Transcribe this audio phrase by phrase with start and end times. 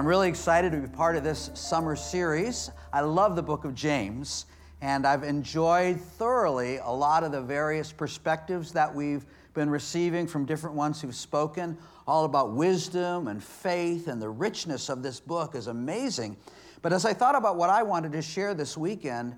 [0.00, 2.70] I'm really excited to be part of this summer series.
[2.90, 4.46] I love the book of James,
[4.80, 10.46] and I've enjoyed thoroughly a lot of the various perspectives that we've been receiving from
[10.46, 11.76] different ones who've spoken,
[12.06, 16.38] all about wisdom and faith, and the richness of this book is amazing.
[16.80, 19.36] But as I thought about what I wanted to share this weekend,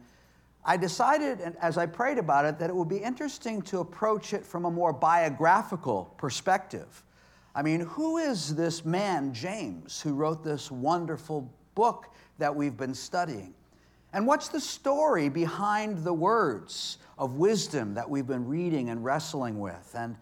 [0.65, 4.33] I decided, and as I prayed about it, that it would be interesting to approach
[4.33, 7.02] it from a more biographical perspective.
[7.55, 12.09] I mean, who is this man, James, who wrote this wonderful book
[12.39, 13.55] that we've been studying?
[14.15, 19.59] And what's the story behind the words of wisdom that we've been reading and wrestling
[19.59, 19.95] with?
[19.97, 20.17] And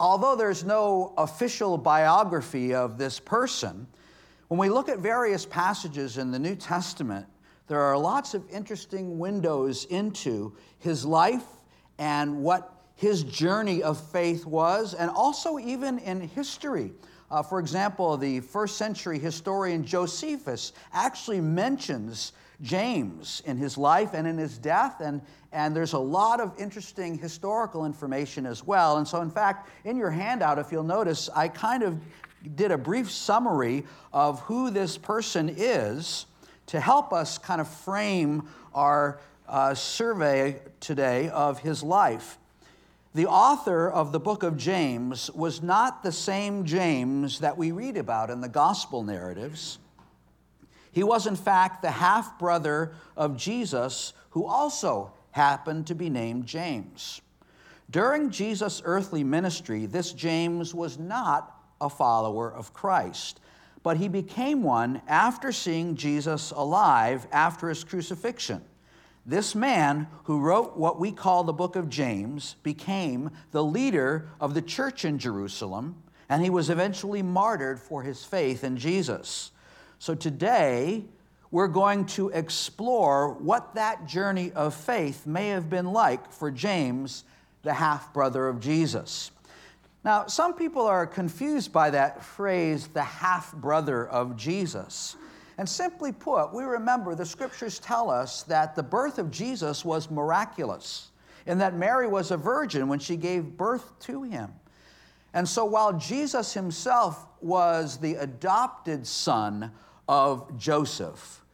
[0.00, 3.86] although there's no official biography of this person,
[4.48, 7.26] when we look at various passages in the New Testament,
[7.66, 11.46] there are lots of interesting windows into his life
[11.98, 16.92] and what his journey of faith was, and also even in history.
[17.30, 24.26] Uh, for example, the first century historian Josephus actually mentions James in his life and
[24.26, 25.20] in his death, and,
[25.52, 28.98] and there's a lot of interesting historical information as well.
[28.98, 32.00] And so, in fact, in your handout, if you'll notice, I kind of
[32.54, 36.26] did a brief summary of who this person is
[36.66, 42.38] to help us kind of frame our uh, survey today of his life.
[43.14, 47.96] The author of the book of James was not the same James that we read
[47.96, 49.78] about in the gospel narratives.
[50.90, 56.46] He was, in fact, the half brother of Jesus, who also happened to be named
[56.46, 57.20] James.
[57.88, 63.38] During Jesus' earthly ministry, this James was not a follower of Christ,
[63.84, 68.60] but he became one after seeing Jesus alive after his crucifixion.
[69.26, 74.52] This man who wrote what we call the book of James became the leader of
[74.52, 79.50] the church in Jerusalem, and he was eventually martyred for his faith in Jesus.
[79.98, 81.04] So today,
[81.50, 87.24] we're going to explore what that journey of faith may have been like for James,
[87.62, 89.30] the half brother of Jesus.
[90.04, 95.16] Now, some people are confused by that phrase, the half brother of Jesus.
[95.58, 100.10] And simply put, we remember the scriptures tell us that the birth of Jesus was
[100.10, 101.10] miraculous
[101.46, 104.52] and that Mary was a virgin when she gave birth to him.
[105.32, 109.72] And so while Jesus himself was the adopted son
[110.08, 111.44] of Joseph,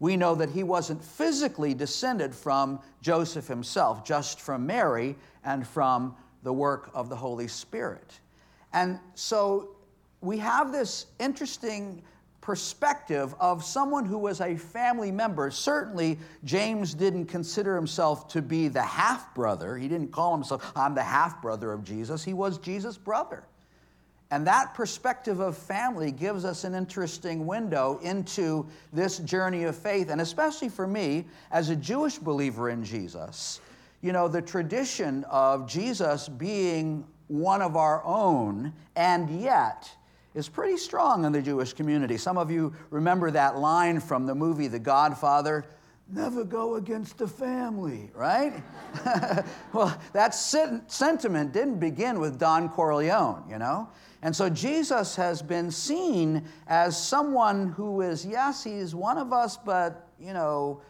[0.00, 6.16] we know that he wasn't physically descended from Joseph himself, just from Mary and from
[6.42, 8.20] the work of the Holy Spirit.
[8.72, 9.70] And so
[10.20, 12.02] we have this interesting
[12.48, 15.50] perspective of someone who was a family member.
[15.50, 19.76] Certainly, James didn't consider himself to be the half brother.
[19.76, 22.24] He didn't call himself, I'm the half brother of Jesus.
[22.24, 23.44] He was Jesus' brother.
[24.30, 30.08] And that perspective of family gives us an interesting window into this journey of faith.
[30.08, 33.60] And especially for me, as a Jewish believer in Jesus,
[34.00, 39.90] you know, the tradition of Jesus being one of our own, and yet,
[40.38, 42.16] is pretty strong in the Jewish community.
[42.16, 45.64] Some of you remember that line from the movie The Godfather
[46.10, 48.62] never go against the family, right?
[49.72, 53.88] well, that sentiment didn't begin with Don Corleone, you know?
[54.22, 59.56] And so Jesus has been seen as someone who is, yes, he's one of us,
[59.56, 60.80] but, you know,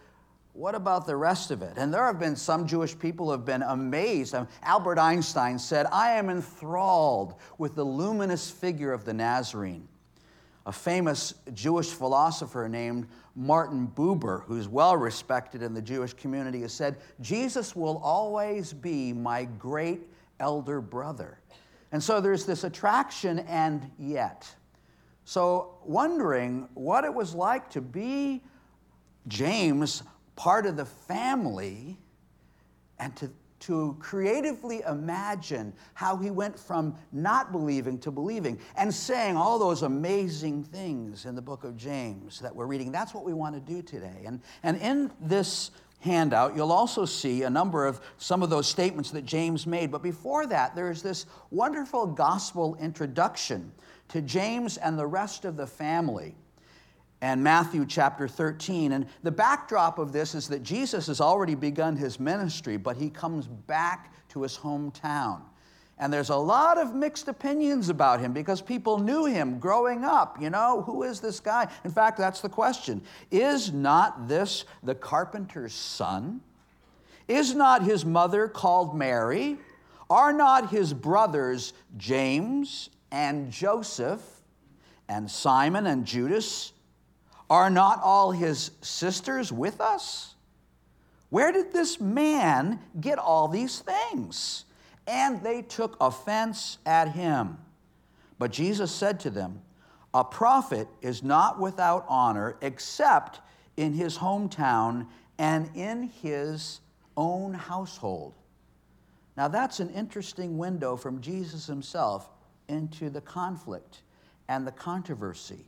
[0.58, 1.74] what about the rest of it?
[1.76, 4.34] And there have been some Jewish people who have been amazed.
[4.34, 9.86] Um, Albert Einstein said, I am enthralled with the luminous figure of the Nazarene.
[10.66, 13.06] A famous Jewish philosopher named
[13.36, 19.12] Martin Buber, who's well respected in the Jewish community, has said, Jesus will always be
[19.12, 20.08] my great
[20.40, 21.38] elder brother.
[21.92, 24.52] And so there's this attraction and yet.
[25.24, 28.42] So, wondering what it was like to be
[29.28, 30.02] James
[30.38, 31.98] part of the family
[33.00, 39.36] and to, to creatively imagine how he went from not believing to believing and saying
[39.36, 42.92] all those amazing things in the book of James that we're reading.
[42.92, 44.22] That's what we want to do today.
[44.24, 49.10] And, and in this handout, you'll also see a number of some of those statements
[49.10, 49.90] that James made.
[49.90, 53.72] But before that, there's this wonderful gospel introduction
[54.10, 56.36] to James and the rest of the family
[57.20, 58.92] and Matthew chapter 13.
[58.92, 63.10] And the backdrop of this is that Jesus has already begun his ministry, but he
[63.10, 65.40] comes back to his hometown.
[66.00, 70.40] And there's a lot of mixed opinions about him because people knew him growing up.
[70.40, 71.66] You know, who is this guy?
[71.84, 73.02] In fact, that's the question.
[73.32, 76.40] Is not this the carpenter's son?
[77.26, 79.58] Is not his mother called Mary?
[80.08, 84.22] Are not his brothers James and Joseph
[85.08, 86.72] and Simon and Judas?
[87.50, 90.34] Are not all his sisters with us?
[91.30, 94.64] Where did this man get all these things?
[95.06, 97.58] And they took offense at him.
[98.38, 99.62] But Jesus said to them,
[100.14, 103.40] A prophet is not without honor except
[103.76, 105.06] in his hometown
[105.38, 106.80] and in his
[107.16, 108.34] own household.
[109.36, 112.28] Now, that's an interesting window from Jesus himself
[112.68, 114.02] into the conflict
[114.48, 115.64] and the controversy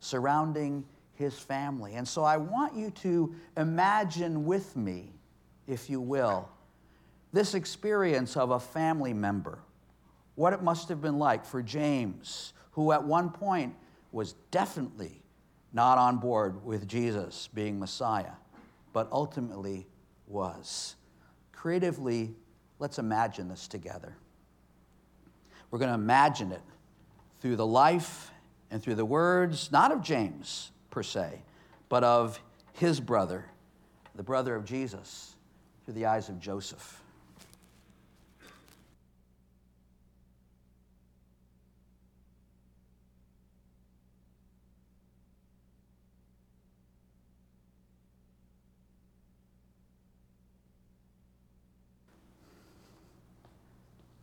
[0.00, 0.84] surrounding
[1.16, 1.94] his family.
[1.94, 5.12] And so I want you to imagine with me,
[5.66, 6.48] if you will,
[7.32, 9.58] this experience of a family member,
[10.34, 13.74] what it must have been like for James, who at one point
[14.12, 15.22] was definitely
[15.72, 18.32] not on board with Jesus being Messiah,
[18.92, 19.86] but ultimately
[20.26, 20.96] was.
[21.52, 22.34] Creatively,
[22.78, 24.16] let's imagine this together.
[25.70, 26.62] We're going to imagine it
[27.40, 28.30] through the life
[28.70, 31.42] and through the words, not of James per se,
[31.90, 32.40] but of
[32.72, 33.44] his brother,
[34.14, 35.34] the brother of Jesus,
[35.84, 37.02] through the eyes of Joseph.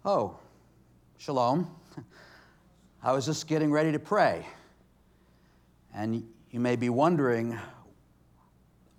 [0.03, 0.39] Oh,
[1.19, 1.69] shalom.
[3.03, 4.47] I was just getting ready to pray.
[5.93, 7.57] And you may be wondering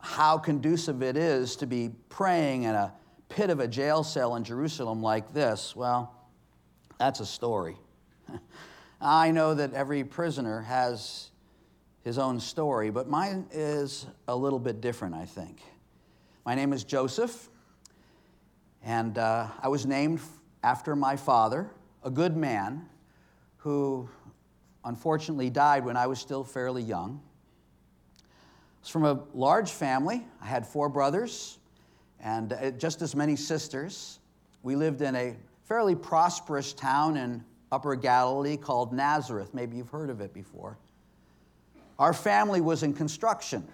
[0.00, 2.92] how conducive it is to be praying in a
[3.28, 5.76] pit of a jail cell in Jerusalem like this.
[5.76, 6.12] Well,
[6.98, 7.76] that's a story.
[9.00, 11.30] I know that every prisoner has
[12.02, 15.60] his own story, but mine is a little bit different, I think.
[16.44, 17.50] My name is Joseph,
[18.82, 20.18] and uh, I was named
[20.64, 21.70] after my father,
[22.02, 22.88] a good man
[23.58, 24.08] who
[24.84, 27.22] unfortunately died when I was still fairly young.
[28.84, 30.26] Was from a large family.
[30.42, 31.56] I had four brothers
[32.20, 34.18] and uh, just as many sisters.
[34.62, 37.42] We lived in a fairly prosperous town in
[37.72, 39.54] Upper Galilee called Nazareth.
[39.54, 40.76] Maybe you've heard of it before.
[41.98, 43.66] Our family was in construction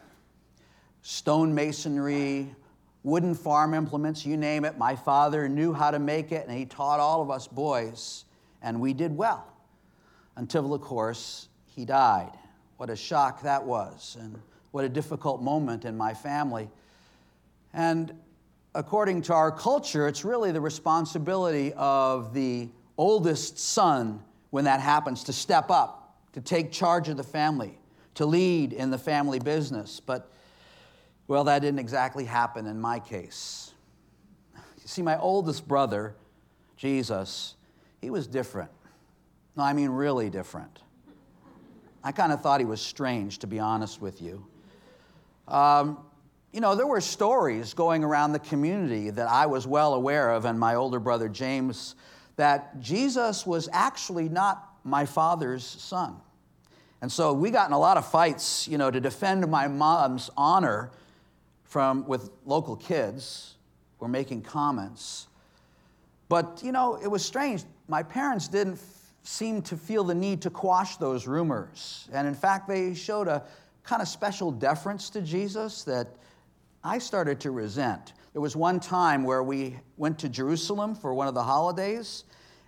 [1.02, 2.54] stone masonry,
[3.02, 4.78] wooden farm implements, you name it.
[4.78, 8.26] My father knew how to make it, and he taught all of us boys,
[8.62, 9.44] and we did well
[10.36, 12.30] until, of course, he died.
[12.76, 14.40] What a shock that was, and
[14.72, 16.70] what a difficult moment in my family.
[17.72, 18.12] And
[18.74, 25.24] according to our culture, it's really the responsibility of the oldest son when that happens
[25.24, 27.78] to step up, to take charge of the family,
[28.14, 30.00] to lead in the family business.
[30.00, 30.30] But,
[31.28, 33.72] well, that didn't exactly happen in my case.
[34.54, 36.14] You see, my oldest brother,
[36.76, 37.54] Jesus,
[38.00, 38.70] he was different.
[39.56, 40.80] No, I mean really different.
[42.02, 44.46] I kind of thought he was strange, to be honest with you.
[45.50, 45.98] Um,
[46.52, 50.44] you know, there were stories going around the community that I was well aware of,
[50.44, 51.94] and my older brother James,
[52.36, 56.16] that Jesus was actually not my father's son.
[57.02, 60.30] And so we got in a lot of fights, you know, to defend my mom's
[60.36, 60.90] honor
[61.64, 63.54] from with local kids
[64.00, 65.28] were making comments.
[66.28, 67.64] But, you know, it was strange.
[67.88, 68.80] My parents didn't
[69.22, 72.08] seem to feel the need to quash those rumors.
[72.12, 73.44] And in fact, they showed a
[73.82, 76.08] kind of special deference to Jesus that
[76.84, 78.12] I started to resent.
[78.32, 82.24] There was one time where we went to Jerusalem for one of the holidays,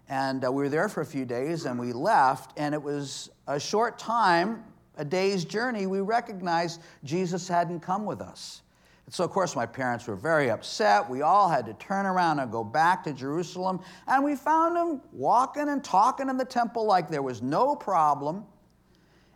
[0.08, 3.30] and uh, we were there for a few days, and we left, and it was
[3.46, 4.64] a short time,
[4.96, 8.62] a day's journey, we recognized Jesus hadn't come with us.
[9.06, 11.08] And so, of course, my parents were very upset.
[11.08, 13.80] We all had to turn around and go back to Jerusalem.
[14.06, 18.44] And we found him walking and talking in the temple like there was no problem.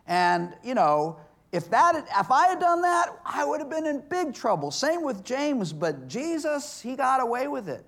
[0.07, 1.19] And, you know,
[1.57, 4.69] if, that if I had done that, I would have been in big trouble.
[4.69, 7.83] Same with James, but Jesus, he got away with it.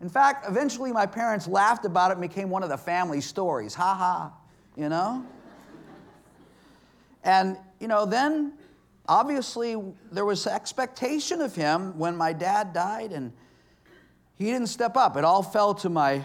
[0.00, 3.74] In fact, eventually my parents laughed about it and became one of the family stories.
[3.74, 4.32] Ha ha,
[4.76, 5.24] you know?
[7.22, 8.54] and, you know, then
[9.08, 13.32] obviously there was expectation of him when my dad died and
[14.34, 16.24] he didn't step up it all fell to my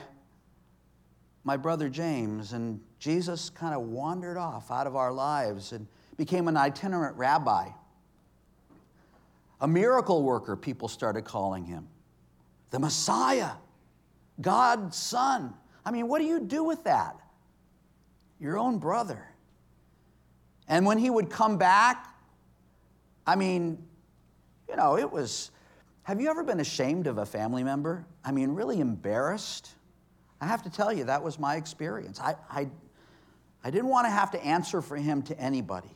[1.43, 5.85] my brother james and jesus kind of wandered off out of our lives and
[6.21, 7.67] became an itinerant rabbi
[9.59, 11.87] a miracle worker people started calling him
[12.69, 13.51] the messiah
[14.39, 15.53] god's son
[15.85, 17.15] i mean what do you do with that
[18.39, 19.25] your own brother
[20.67, 22.11] and when he would come back
[23.25, 23.81] I mean,
[24.69, 25.51] you know, it was.
[26.03, 28.05] Have you ever been ashamed of a family member?
[28.25, 29.69] I mean, really embarrassed?
[30.41, 32.19] I have to tell you, that was my experience.
[32.19, 32.67] I, I,
[33.63, 35.95] I didn't want to have to answer for him to anybody.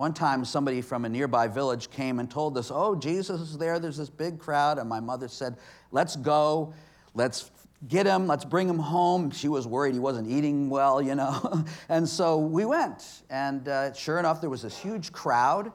[0.00, 3.78] One time, somebody from a nearby village came and told us, Oh, Jesus is there.
[3.78, 4.78] There's this big crowd.
[4.78, 5.58] And my mother said,
[5.90, 6.72] Let's go.
[7.12, 7.50] Let's
[7.86, 8.26] get him.
[8.26, 9.30] Let's bring him home.
[9.30, 11.66] She was worried he wasn't eating well, you know.
[11.90, 13.24] and so we went.
[13.28, 15.70] And uh, sure enough, there was this huge crowd.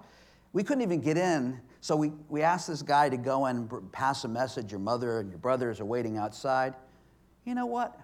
[0.53, 1.61] We couldn't even get in.
[1.81, 4.71] So we, we asked this guy to go and pass a message.
[4.71, 6.73] Your mother and your brothers are waiting outside.
[7.45, 7.95] You know what?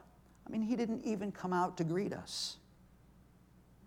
[0.45, 2.57] I mean, he didn't even come out to greet us.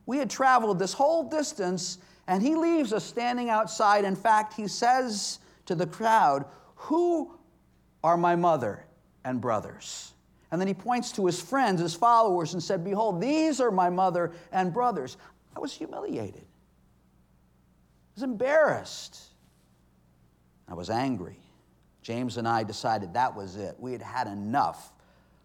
[0.06, 4.04] We had traveled this whole distance, and he leaves us standing outside.
[4.04, 6.44] In fact, he says to the crowd,
[6.76, 7.38] Who
[8.02, 8.84] are my mother
[9.24, 10.12] and brothers?
[10.50, 13.90] And then he points to his friends, his followers, and said, Behold, these are my
[13.90, 15.16] mother and brothers.
[15.56, 16.44] I was humiliated.
[16.44, 19.20] I was embarrassed.
[20.68, 21.38] I was angry.
[22.02, 23.74] James and I decided that was it.
[23.78, 24.92] We had had enough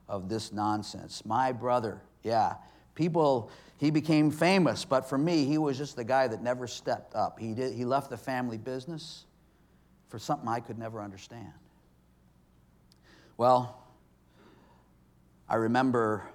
[0.08, 1.26] of this nonsense.
[1.26, 2.56] My brother, yeah,
[2.96, 7.16] people, he became famous, but for me, he was just the guy that never stepped
[7.16, 7.40] up.
[7.40, 9.26] He, did, he left the family business
[10.10, 11.54] for something I could never understand.
[13.38, 13.82] Well,
[15.48, 16.28] I remember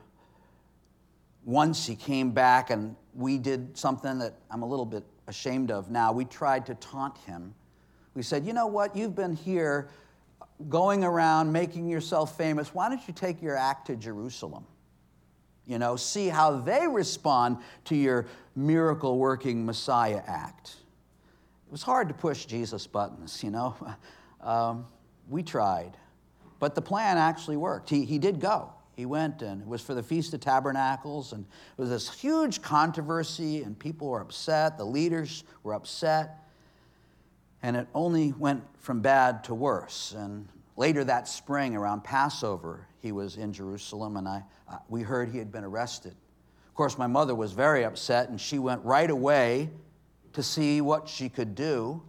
[1.45, 5.91] once he came back and we did something that I'm a little bit ashamed of
[5.91, 6.13] now.
[6.13, 7.55] We tried to taunt him.
[8.15, 8.97] We said, You know what?
[8.97, 9.91] You've been here
[10.71, 14.65] going around making yourself famous, why don't you take your act to Jerusalem?
[15.66, 20.76] You know, see how they respond to your miracle working Messiah act.
[21.66, 23.75] It was hard to push Jesus' buttons, you know.
[24.40, 24.85] Um,
[25.30, 25.97] we tried.
[26.59, 27.88] But the plan actually worked.
[27.88, 28.75] He, he did go.
[28.94, 32.61] He went, and it was for the Feast of Tabernacles, and it was this huge
[32.61, 34.76] controversy, and people were upset.
[34.76, 36.44] The leaders were upset
[37.64, 40.14] and it only went from bad to worse.
[40.14, 45.28] And later that spring, around Passover, he was in Jerusalem, and I, uh, we heard
[45.28, 46.14] he had been arrested.
[46.69, 49.71] Of course, my mother was very upset, and she went right away
[50.33, 52.02] to see what she could do,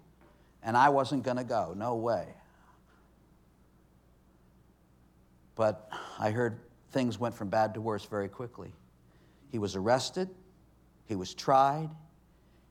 [0.63, 1.73] and I wasn't going to go.
[1.75, 2.27] No way.
[5.55, 6.59] But I heard
[6.91, 8.71] things went from bad to worse very quickly.
[9.51, 10.29] He was arrested,
[11.05, 11.89] he was tried,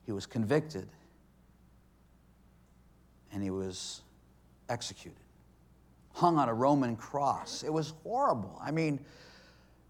[0.05, 0.87] he was convicted
[3.31, 4.01] and he was
[4.69, 5.24] executed,
[6.15, 7.61] hung on a Roman cross.
[7.61, 8.57] It was horrible.
[8.63, 8.99] I mean,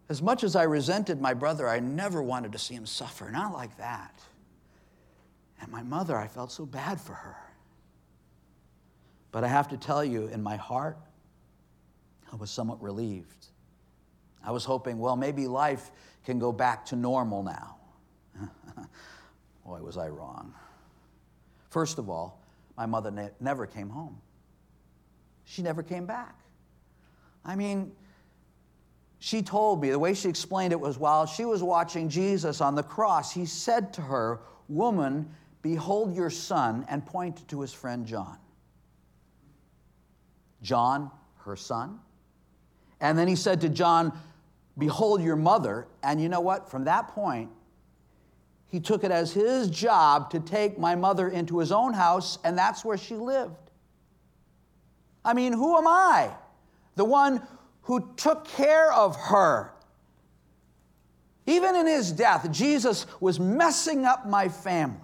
[0.09, 3.53] as much as I resented my brother, I never wanted to see him suffer, not
[3.53, 4.19] like that.
[5.61, 7.37] And my mother, I felt so bad for her.
[9.31, 10.97] But I have to tell you, in my heart,
[12.31, 13.47] I was somewhat relieved.
[14.43, 15.91] I was hoping, well, maybe life
[16.25, 17.75] can go back to normal now.
[19.65, 20.55] Boy, was I wrong.
[21.69, 22.41] First of all,
[22.75, 24.19] my mother ne- never came home.
[25.45, 26.35] She never came back.
[27.45, 27.91] I mean,
[29.19, 32.75] she told me, the way she explained it was while she was watching Jesus on
[32.75, 35.29] the cross, he said to her, Woman,
[35.61, 38.37] behold your son, and pointed to his friend John.
[40.61, 41.99] John, her son.
[42.99, 44.17] And then he said to John,
[44.77, 45.87] Behold your mother.
[46.03, 46.69] And you know what?
[46.69, 47.49] From that point,
[48.67, 52.57] he took it as his job to take my mother into his own house, and
[52.57, 53.64] that's where she lived.
[55.25, 56.29] I mean, who am I?
[56.95, 57.41] The one
[57.81, 59.71] who took care of her.
[61.47, 64.99] Even in his death, Jesus was messing up my family.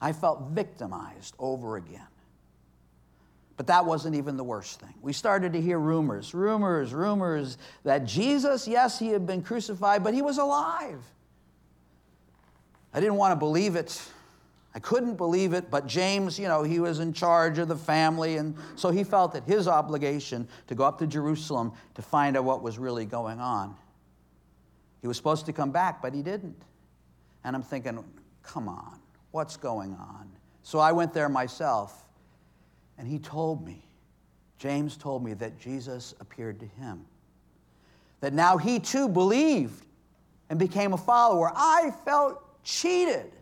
[0.00, 2.06] I felt victimized over again.
[3.56, 4.94] But that wasn't even the worst thing.
[5.00, 10.14] We started to hear rumors, rumors, rumors that Jesus, yes, he had been crucified, but
[10.14, 11.00] he was alive.
[12.92, 14.02] I didn't want to believe it.
[14.74, 18.38] I couldn't believe it, but James, you know, he was in charge of the family,
[18.38, 22.44] and so he felt that his obligation to go up to Jerusalem to find out
[22.44, 23.76] what was really going on.
[25.02, 26.62] He was supposed to come back, but he didn't.
[27.44, 28.02] And I'm thinking,
[28.42, 28.98] come on,
[29.30, 30.30] what's going on?
[30.62, 32.06] So I went there myself,
[32.96, 33.84] and he told me,
[34.58, 37.04] James told me that Jesus appeared to him.
[38.20, 39.84] That now he too believed
[40.48, 41.50] and became a follower.
[41.54, 43.32] I felt cheated.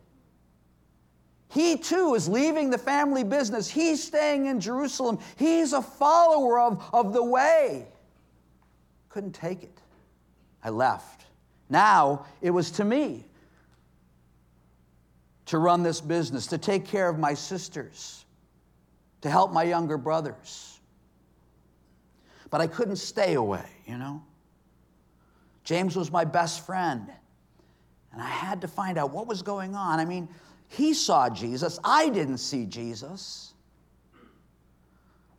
[1.51, 3.69] He too is leaving the family business.
[3.69, 5.19] He's staying in Jerusalem.
[5.37, 7.87] He's a follower of, of the way.
[9.09, 9.81] Couldn't take it.
[10.63, 11.25] I left.
[11.69, 13.25] Now it was to me
[15.47, 18.25] to run this business, to take care of my sisters,
[19.23, 20.79] to help my younger brothers.
[22.51, 24.23] But I couldn't stay away, you know.
[25.65, 27.11] James was my best friend.
[28.13, 29.99] And I had to find out what was going on.
[29.99, 30.29] I mean,
[30.71, 33.55] he saw Jesus, I didn't see Jesus.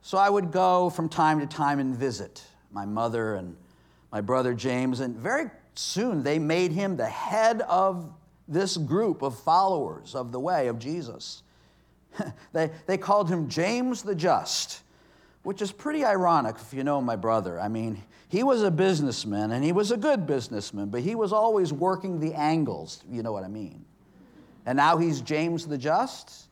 [0.02, 3.56] So I would go from time to time and visit my mother and
[4.12, 8.12] my brother James, and very soon they made him the head of
[8.50, 11.44] this group of followers of the way of Jesus.
[12.52, 14.82] they, they called him James the Just,
[15.44, 17.58] which is pretty ironic if you know my brother.
[17.58, 21.32] I mean, he was a businessman and he was a good businessman, but he was
[21.32, 23.86] always working the angles, you know what I mean.
[24.66, 26.48] And now he's James the Just.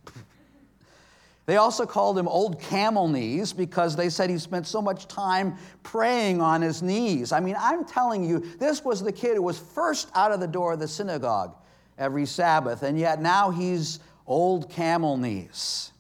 [1.50, 5.58] They also called him Old Camel Knees because they said he spent so much time
[5.82, 7.32] praying on his knees.
[7.32, 10.48] I mean, I'm telling you, this was the kid who was first out of the
[10.48, 11.56] door of the synagogue
[11.98, 15.92] every Sabbath, and yet now he's Old Camel Knees.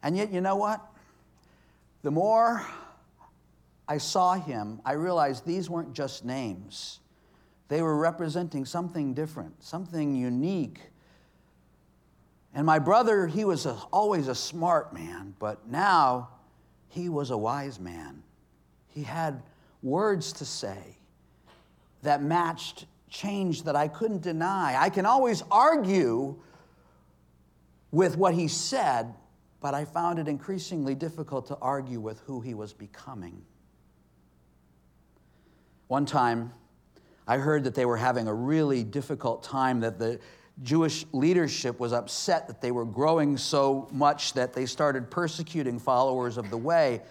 [0.00, 0.80] And yet, you know what?
[2.02, 2.64] The more
[3.88, 6.99] I saw him, I realized these weren't just names.
[7.70, 10.90] They were representing something different, something unique
[12.54, 16.30] and my brother, he was a, always a smart man, but now
[16.88, 18.22] he was a wise man.
[18.88, 19.42] He had
[19.82, 20.96] words to say
[22.02, 24.76] that matched change that I couldn't deny.
[24.78, 26.36] I can always argue
[27.92, 29.14] with what he said,
[29.60, 33.42] but I found it increasingly difficult to argue with who he was becoming.
[35.86, 36.52] One time,
[37.30, 40.18] I heard that they were having a really difficult time, that the
[40.64, 46.38] Jewish leadership was upset that they were growing so much that they started persecuting followers
[46.38, 47.02] of the way.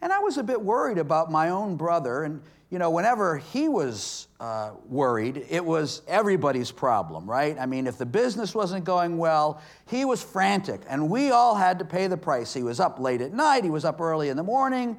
[0.00, 2.24] And I was a bit worried about my own brother.
[2.24, 7.56] And, you know, whenever he was uh, worried, it was everybody's problem, right?
[7.56, 10.80] I mean, if the business wasn't going well, he was frantic.
[10.88, 12.52] And we all had to pay the price.
[12.52, 14.98] He was up late at night, he was up early in the morning.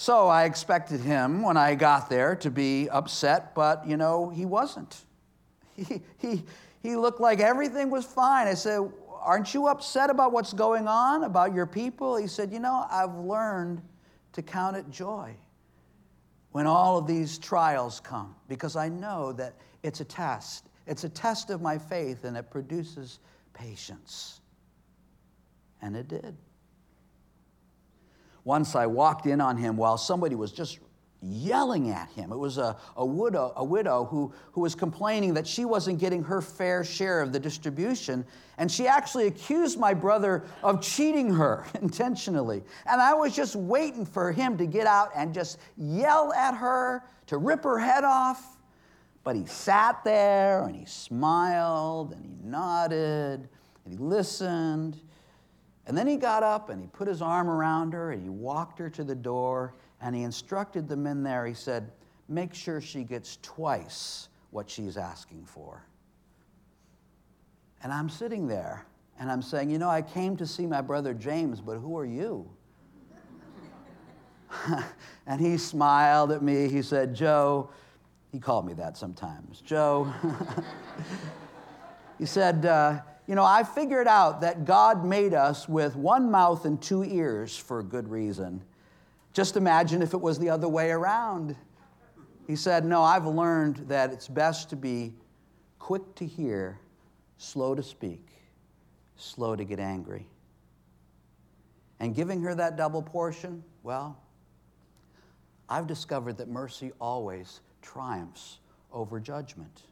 [0.00, 4.46] So I expected him when I got there to be upset, but, you know, he
[4.46, 5.04] wasn't.
[5.74, 6.44] He, he,
[6.84, 8.46] he looked like everything was fine.
[8.46, 8.78] I said,
[9.20, 12.16] Aren't you upset about what's going on, about your people?
[12.16, 13.82] He said, You know, I've learned
[14.34, 15.34] to count it joy
[16.52, 20.68] when all of these trials come because I know that it's a test.
[20.86, 23.18] It's a test of my faith and it produces
[23.52, 24.42] patience.
[25.82, 26.36] And it did.
[28.48, 30.78] Once I walked in on him while somebody was just
[31.20, 32.32] yelling at him.
[32.32, 36.22] It was a, a, widow, a widow who, who was complaining that she wasn't getting
[36.22, 38.24] her fair share of the distribution.
[38.56, 42.62] And she actually accused my brother of cheating her intentionally.
[42.86, 47.04] And I was just waiting for him to get out and just yell at her,
[47.26, 48.56] to rip her head off.
[49.24, 53.46] But he sat there and he smiled and he nodded
[53.84, 54.98] and he listened.
[55.88, 58.78] And then he got up and he put his arm around her and he walked
[58.78, 61.90] her to the door and he instructed the men there, he said,
[62.28, 65.82] make sure she gets twice what she's asking for.
[67.82, 68.84] And I'm sitting there
[69.18, 72.04] and I'm saying, you know, I came to see my brother James, but who are
[72.04, 72.48] you?
[75.26, 76.68] and he smiled at me.
[76.68, 77.70] He said, Joe,
[78.30, 79.62] he called me that sometimes.
[79.62, 80.12] Joe,
[82.18, 86.64] he said, uh, you know, I figured out that God made us with one mouth
[86.64, 88.64] and two ears for a good reason.
[89.34, 91.54] Just imagine if it was the other way around.
[92.46, 95.12] He said, No, I've learned that it's best to be
[95.78, 96.80] quick to hear,
[97.36, 98.26] slow to speak,
[99.16, 100.26] slow to get angry.
[102.00, 104.18] And giving her that double portion, well,
[105.68, 108.60] I've discovered that mercy always triumphs
[108.90, 109.82] over judgment.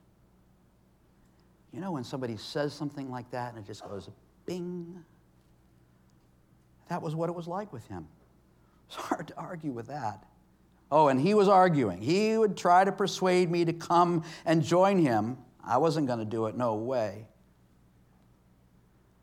[1.76, 4.08] You know, when somebody says something like that and it just goes
[4.46, 5.04] bing,
[6.88, 8.08] that was what it was like with him.
[8.88, 10.24] It's hard to argue with that.
[10.92, 12.00] Oh, and he was arguing.
[12.00, 15.38] He would try to persuade me to come and join him.
[15.62, 17.26] I wasn't going to do it, no way.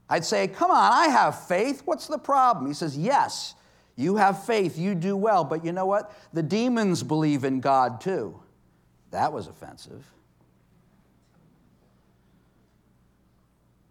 [0.09, 1.81] I'd say, Come on, I have faith.
[1.85, 2.67] What's the problem?
[2.67, 3.55] He says, Yes,
[3.95, 4.77] you have faith.
[4.77, 5.45] You do well.
[5.45, 6.13] But you know what?
[6.33, 8.37] The demons believe in God too.
[9.11, 10.12] That was offensive.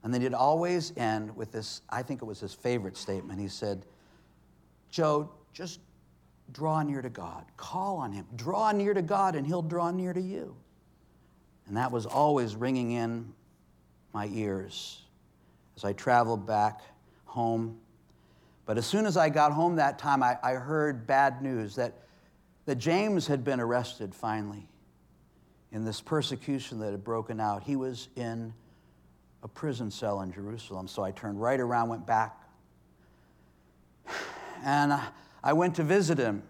[0.05, 3.41] And then he'd always end with this I think it was his favorite statement.
[3.41, 3.85] He said,
[4.91, 5.81] Joe, just
[6.53, 7.45] draw near to God.
[7.57, 8.27] Call on Him.
[8.37, 10.55] Draw near to God, and He'll draw near to you.
[11.67, 13.33] And that was always ringing in
[14.13, 15.03] my ears
[15.77, 16.81] as I traveled back
[17.25, 17.79] home.
[18.67, 21.95] But as soon as I got home that time, I, I heard bad news that,
[22.67, 24.69] that James had been arrested finally
[25.71, 27.63] in this persecution that had broken out.
[27.63, 28.53] He was in
[29.43, 30.87] a prison cell in Jerusalem.
[30.89, 32.39] So I turned right around, went back.
[34.65, 34.99] And
[35.43, 36.43] I went to visit him.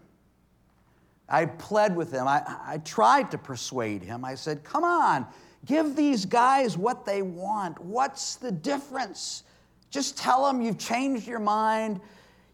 [1.27, 2.27] I pled with him.
[2.27, 4.23] I, I tried to persuade him.
[4.23, 5.25] I said, Come on,
[5.65, 7.83] give these guys what they want.
[7.83, 9.43] What's the difference?
[9.89, 12.01] Just tell them you've changed your mind.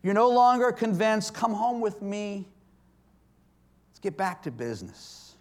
[0.01, 1.33] You're no longer convinced.
[1.33, 2.47] Come home with me.
[3.89, 5.35] Let's get back to business.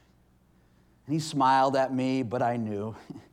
[1.07, 2.95] And he smiled at me, but I knew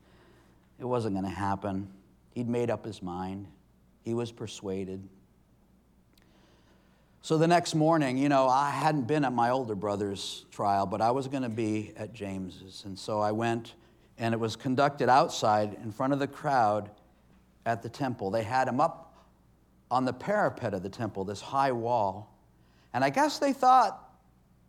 [0.79, 1.89] it wasn't going to happen.
[2.31, 3.47] He'd made up his mind,
[4.03, 5.07] he was persuaded.
[7.21, 11.01] So the next morning, you know, I hadn't been at my older brother's trial, but
[11.01, 12.83] I was going to be at James's.
[12.85, 13.73] And so I went,
[14.19, 16.91] and it was conducted outside in front of the crowd
[17.65, 18.29] at the temple.
[18.29, 19.15] They had him up
[19.89, 22.31] on the parapet of the temple, this high wall.
[22.93, 24.05] And I guess they thought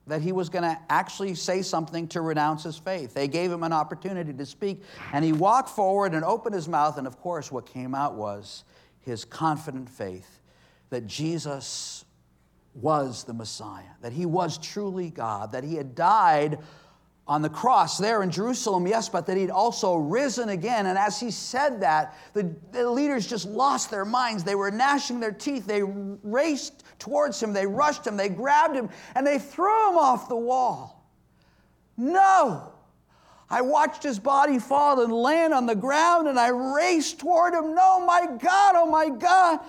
[0.07, 3.13] that he was going to actually say something to renounce his faith.
[3.15, 6.97] They gave him an opportunity to speak, and he walked forward and opened his mouth.
[6.99, 8.65] And of course, what came out was
[9.01, 10.41] his confident faith
[10.91, 12.05] that Jesus
[12.75, 16.59] was the Messiah, that he was truly God, that he had died
[17.29, 20.87] on the cross there in Jerusalem, yes, but that he'd also risen again.
[20.87, 24.45] And as he said that, the, the, leaders just lost their minds.
[24.45, 25.67] They were gnashing their teeth.
[25.67, 30.29] They raced towards him, they rushed him, they grabbed him, and they threw him off
[30.29, 31.11] the wall.
[31.97, 32.73] No!
[33.49, 37.75] I watched his body fall and land on the ground, and I raced toward him.
[37.75, 39.61] No, my God, oh my God.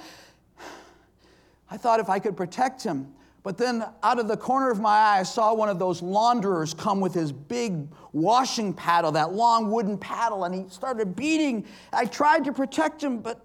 [1.71, 3.13] I thought if I could protect him.
[3.47, 6.73] But then out of the corner of my eye, I saw one of those launderers
[6.73, 11.65] come with his big washing paddle, that long wooden paddle, and he started beating.
[11.93, 13.39] I tried to protect him, but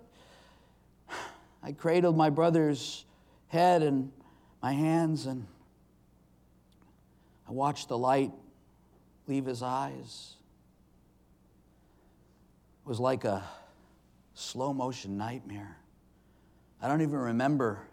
[1.62, 3.05] I cradled my brother's
[3.47, 4.11] head and
[4.61, 5.47] my hands, and
[7.49, 8.33] I watched the light
[9.29, 10.35] leave his eyes.
[12.85, 13.45] It was like a
[14.35, 15.77] slow motion nightmare.
[16.83, 17.87] I don't even remember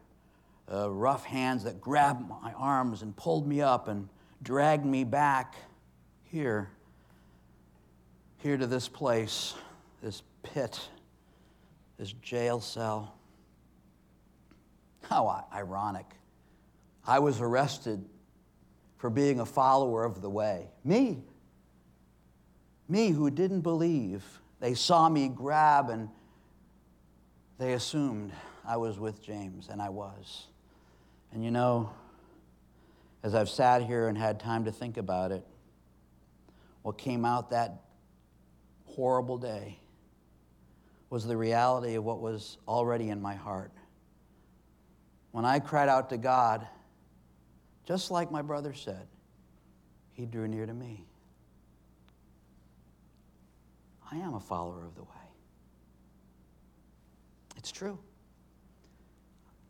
[0.71, 4.07] uh, rough hands that grabbed my arms and pulled me up and
[4.43, 5.55] dragged me back
[6.23, 6.69] here,
[8.37, 9.55] here to this place,
[10.01, 10.79] this pit,
[11.97, 13.15] this jail cell.
[15.09, 16.05] How ironic.
[17.07, 18.05] I was arrested
[18.97, 20.67] for being a follower of the way.
[20.83, 21.23] Me.
[22.87, 24.23] Me who didn't believe.
[24.59, 26.09] They saw me grab and
[27.57, 28.31] they assumed
[28.65, 30.45] I was with James, and I was.
[31.31, 31.91] And you know,
[33.23, 35.45] as I've sat here and had time to think about it,
[36.81, 37.81] what came out that
[38.85, 39.79] horrible day
[41.09, 43.71] was the reality of what was already in my heart.
[45.31, 46.67] When I cried out to God,
[47.85, 49.07] just like my brother said,
[50.13, 51.05] he drew near to me.
[54.11, 55.09] I am a follower of the way.
[57.57, 57.99] It's true.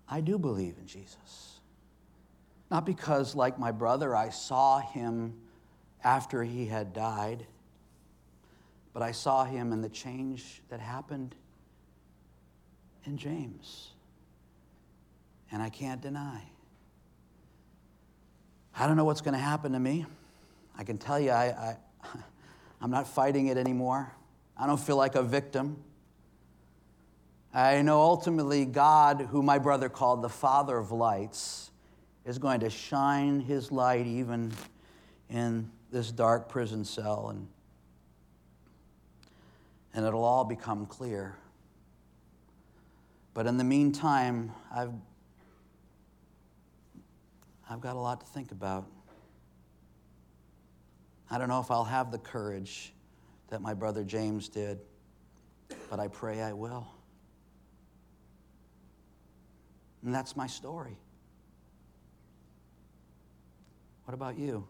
[0.09, 1.59] I do believe in Jesus.
[2.71, 5.33] Not because, like my brother, I saw him
[6.03, 7.45] after he had died,
[8.93, 11.35] but I saw him in the change that happened
[13.05, 13.91] in James.
[15.51, 16.43] And I can't deny.
[18.75, 20.05] I don't know what's going to happen to me.
[20.77, 21.77] I can tell you, I, I,
[22.81, 24.11] I'm not fighting it anymore.
[24.55, 25.83] I don't feel like a victim.
[27.53, 31.71] I know ultimately God, who my brother called the Father of lights,
[32.23, 34.53] is going to shine his light even
[35.29, 37.47] in this dark prison cell, and,
[39.95, 41.35] and it'll all become clear.
[43.33, 44.93] But in the meantime, I've,
[47.67, 48.85] I've got a lot to think about.
[51.31, 52.93] I don't know if I'll have the courage
[53.47, 54.79] that my brother James did,
[55.89, 56.87] but I pray I will.
[60.03, 60.97] And that's my story.
[64.05, 64.65] What about you?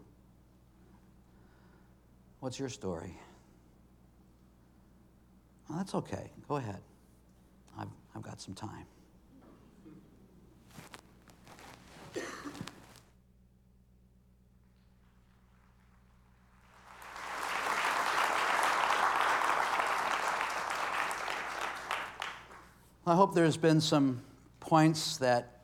[2.40, 3.16] What's your story?
[5.68, 6.30] Well, that's okay.
[6.48, 6.80] Go ahead.
[7.78, 8.86] I've, I've got some time.
[23.06, 24.20] I hope there's been some
[24.70, 25.62] points that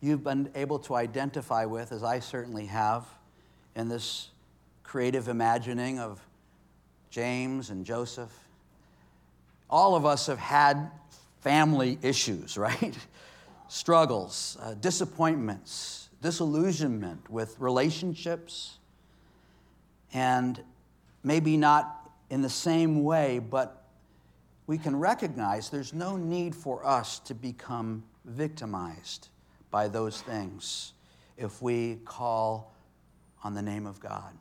[0.00, 3.04] you've been able to identify with, as I certainly have,
[3.74, 4.28] in this
[4.84, 6.24] creative imagining of
[7.10, 8.32] James and Joseph.
[9.68, 10.92] All of us have had
[11.40, 12.96] family issues, right?
[13.66, 18.78] Struggles, uh, disappointments, disillusionment with relationships,
[20.12, 20.62] and
[21.24, 23.88] maybe not in the same way, but
[24.68, 29.28] we can recognize there's no need for us to become victimized
[29.70, 30.92] by those things
[31.36, 32.74] if we call
[33.42, 34.32] on the name of God.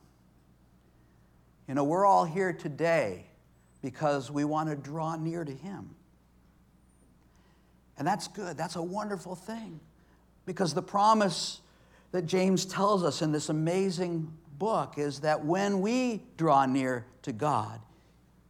[1.68, 3.26] You know, we're all here today
[3.82, 5.96] because we want to draw near to Him.
[7.98, 8.58] And that's good.
[8.58, 9.80] That's a wonderful thing.
[10.46, 11.62] Because the promise
[12.12, 17.32] that James tells us in this amazing book is that when we draw near to
[17.32, 17.80] God,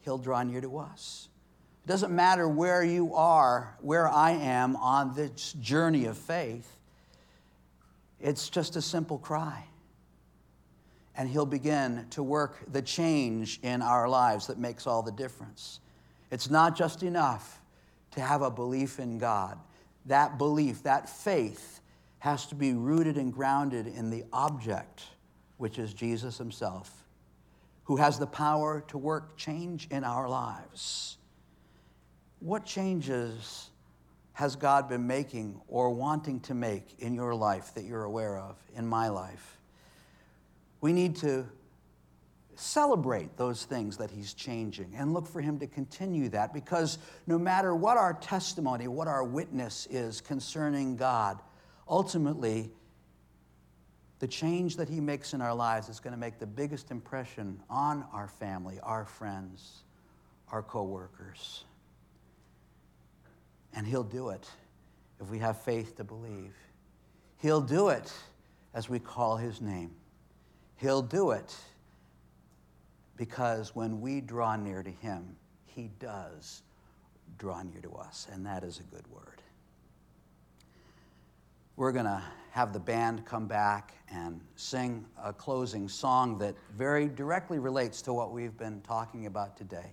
[0.01, 1.27] He'll draw near to us.
[1.89, 6.77] Doesn't matter where you are, where I am on this journey of faith,
[8.19, 9.63] it's just a simple cry.
[11.15, 15.79] And He'll begin to work the change in our lives that makes all the difference.
[16.29, 17.59] It's not just enough
[18.11, 19.57] to have a belief in God.
[20.05, 21.81] That belief, that faith,
[22.19, 25.05] has to be rooted and grounded in the object,
[25.57, 27.07] which is Jesus Himself,
[27.85, 31.15] who has the power to work change in our lives.
[32.39, 33.69] What changes
[34.33, 38.55] has God been making or wanting to make in your life that you're aware of,
[38.75, 39.57] in my life?
[40.81, 41.45] We need to
[42.55, 47.37] celebrate those things that he's changing and look for him to continue that because no
[47.37, 51.39] matter what our testimony, what our witness is concerning God,
[51.87, 52.71] ultimately,
[54.19, 57.61] the change that he makes in our lives is going to make the biggest impression
[57.69, 59.83] on our family, our friends,
[60.51, 61.63] our coworkers.
[63.73, 64.49] And he'll do it
[65.21, 66.53] if we have faith to believe.
[67.37, 68.11] He'll do it
[68.73, 69.91] as we call his name.
[70.77, 71.55] He'll do it
[73.19, 76.63] because when we draw near to Him, He does
[77.37, 79.41] draw near to us, and that is a good word.
[81.75, 87.07] We're going to have the band come back and sing a closing song that very
[87.07, 89.91] directly relates to what we've been talking about today.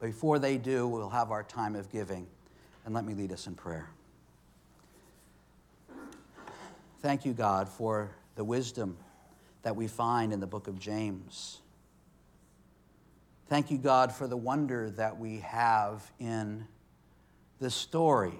[0.00, 2.28] Before they do, we'll have our time of giving,
[2.86, 3.90] and let me lead us in prayer.
[7.02, 8.96] Thank you, God, for the wisdom
[9.62, 11.58] that we find in the book of James.
[13.48, 16.66] Thank you, God, for the wonder that we have in
[17.58, 18.38] the story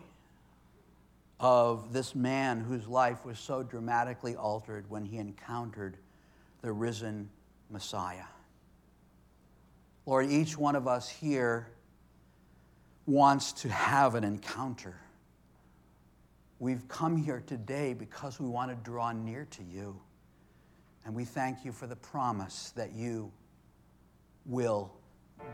[1.40, 5.96] of this man whose life was so dramatically altered when he encountered
[6.62, 7.28] the risen
[7.68, 8.24] Messiah.
[10.06, 11.66] Lord, each one of us here
[13.06, 14.94] wants to have an encounter.
[16.58, 20.00] We've come here today because we want to draw near to you.
[21.04, 23.30] And we thank you for the promise that you
[24.44, 24.92] will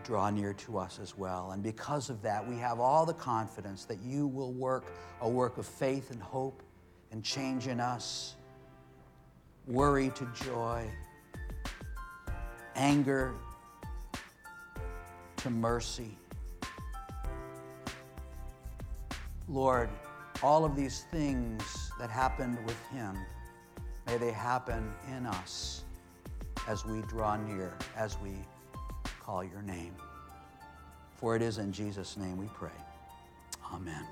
[0.05, 1.51] draw near to us as well.
[1.51, 4.85] And because of that, we have all the confidence that you will work
[5.21, 6.63] a work of faith and hope
[7.11, 8.35] and change in us,
[9.67, 10.89] worry to joy,
[12.75, 13.35] anger
[15.37, 16.17] to mercy.
[19.53, 19.91] Lord,
[20.43, 23.17] all of these things that happened with him,
[24.07, 25.85] may they happen in us
[26.67, 28.33] as we draw near, as we
[29.21, 29.95] call your name.
[31.17, 32.71] For it is in Jesus' name we pray.
[33.73, 34.07] Amen.